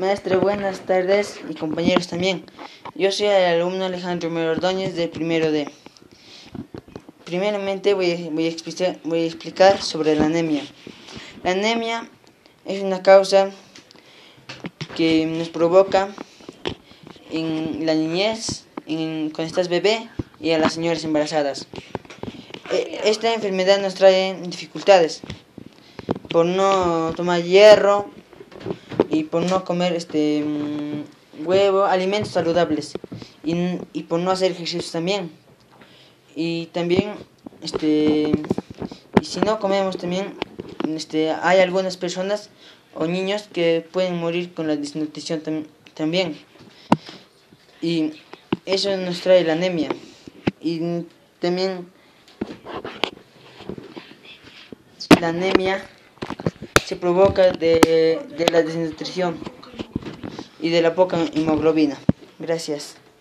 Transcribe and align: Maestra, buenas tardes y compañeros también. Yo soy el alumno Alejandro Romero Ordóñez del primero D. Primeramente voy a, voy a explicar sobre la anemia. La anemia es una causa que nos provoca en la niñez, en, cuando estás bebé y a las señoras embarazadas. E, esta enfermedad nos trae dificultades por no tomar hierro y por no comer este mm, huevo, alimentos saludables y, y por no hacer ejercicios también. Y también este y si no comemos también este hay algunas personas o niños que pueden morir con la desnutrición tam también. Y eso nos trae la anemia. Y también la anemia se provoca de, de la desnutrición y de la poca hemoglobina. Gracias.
Maestra, 0.00 0.38
buenas 0.38 0.80
tardes 0.86 1.38
y 1.46 1.54
compañeros 1.54 2.08
también. 2.08 2.46
Yo 2.94 3.12
soy 3.12 3.26
el 3.26 3.60
alumno 3.60 3.84
Alejandro 3.84 4.30
Romero 4.30 4.52
Ordóñez 4.52 4.96
del 4.96 5.10
primero 5.10 5.52
D. 5.52 5.70
Primeramente 7.26 7.92
voy 7.92 8.12
a, 8.12 8.30
voy 9.04 9.18
a 9.18 9.26
explicar 9.26 9.82
sobre 9.82 10.14
la 10.14 10.24
anemia. 10.24 10.62
La 11.44 11.50
anemia 11.50 12.08
es 12.64 12.82
una 12.82 13.02
causa 13.02 13.50
que 14.96 15.26
nos 15.26 15.50
provoca 15.50 16.08
en 17.30 17.84
la 17.84 17.94
niñez, 17.94 18.64
en, 18.86 19.28
cuando 19.28 19.50
estás 19.50 19.68
bebé 19.68 20.08
y 20.40 20.52
a 20.52 20.58
las 20.58 20.72
señoras 20.72 21.04
embarazadas. 21.04 21.66
E, 22.72 23.02
esta 23.04 23.34
enfermedad 23.34 23.78
nos 23.82 23.96
trae 23.96 24.34
dificultades 24.46 25.20
por 26.30 26.46
no 26.46 27.12
tomar 27.14 27.42
hierro 27.42 28.18
y 29.10 29.24
por 29.24 29.42
no 29.42 29.64
comer 29.64 29.94
este 29.94 30.42
mm, 30.44 31.44
huevo, 31.46 31.84
alimentos 31.84 32.32
saludables 32.32 32.92
y, 33.44 33.54
y 33.92 34.04
por 34.04 34.20
no 34.20 34.30
hacer 34.30 34.52
ejercicios 34.52 34.92
también. 34.92 35.30
Y 36.34 36.66
también 36.66 37.14
este 37.60 38.32
y 39.20 39.24
si 39.24 39.40
no 39.40 39.58
comemos 39.58 39.98
también 39.98 40.34
este 40.88 41.32
hay 41.32 41.58
algunas 41.58 41.96
personas 41.96 42.50
o 42.94 43.06
niños 43.06 43.48
que 43.52 43.86
pueden 43.92 44.16
morir 44.16 44.54
con 44.54 44.68
la 44.68 44.76
desnutrición 44.76 45.40
tam 45.40 45.64
también. 45.94 46.38
Y 47.82 48.12
eso 48.64 48.96
nos 48.96 49.20
trae 49.20 49.44
la 49.44 49.54
anemia. 49.54 49.90
Y 50.60 51.04
también 51.40 51.88
la 55.20 55.28
anemia 55.28 55.82
se 56.90 56.96
provoca 56.96 57.52
de, 57.52 58.18
de 58.36 58.46
la 58.50 58.64
desnutrición 58.64 59.38
y 60.60 60.70
de 60.70 60.82
la 60.82 60.96
poca 60.96 61.18
hemoglobina. 61.34 61.96
Gracias. 62.40 63.00